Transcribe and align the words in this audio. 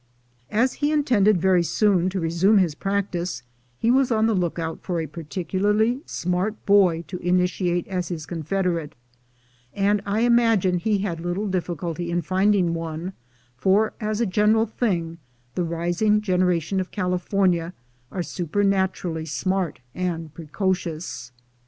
As 0.49 0.73
he 0.81 0.91
intended 0.91 1.39
very 1.39 1.61
soon 1.61 2.09
to 2.09 2.19
resume 2.19 2.57
his 2.57 2.73
practice, 2.73 3.43
he 3.77 3.91
BULL 3.91 3.99
FIGHTING 4.05 4.07
323 4.07 4.17
was 4.17 4.17
on 4.17 4.25
the 4.35 4.41
look 4.43 4.57
out 4.57 4.83
for 4.83 4.99
a 4.99 5.05
particularly 5.05 6.01
smart 6.07 6.65
boy 6.65 7.03
to 7.07 7.17
initiate 7.19 7.87
as 7.87 8.07
his 8.07 8.25
confederate; 8.25 8.95
and 9.75 10.01
I 10.03 10.21
imagine 10.21 10.79
he 10.79 10.97
had 10.97 11.19
little 11.19 11.45
difficulty 11.47 12.09
in 12.09 12.23
finding 12.23 12.73
one, 12.73 13.13
for, 13.55 13.93
as 13.99 14.19
a 14.19 14.25
general 14.25 14.65
thing, 14.65 15.19
the 15.53 15.63
rising 15.63 16.19
generation 16.21 16.79
of 16.79 16.89
California 16.89 17.71
are 18.11 18.23
supernaturally 18.23 19.27
smart 19.27 19.81
and 19.93 20.33
precocious. 20.33 21.31